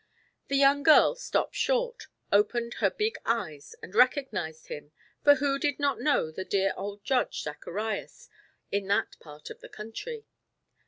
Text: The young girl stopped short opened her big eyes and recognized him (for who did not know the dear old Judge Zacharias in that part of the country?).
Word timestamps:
The 0.47 0.55
young 0.57 0.81
girl 0.81 1.13
stopped 1.13 1.53
short 1.53 2.07
opened 2.31 2.73
her 2.79 2.89
big 2.89 3.17
eyes 3.23 3.75
and 3.83 3.93
recognized 3.93 4.65
him 4.65 4.93
(for 5.23 5.35
who 5.35 5.59
did 5.59 5.77
not 5.79 6.01
know 6.01 6.31
the 6.31 6.43
dear 6.43 6.73
old 6.75 7.03
Judge 7.03 7.43
Zacharias 7.43 8.27
in 8.71 8.87
that 8.87 9.19
part 9.19 9.51
of 9.51 9.59
the 9.59 9.69
country?). 9.69 10.25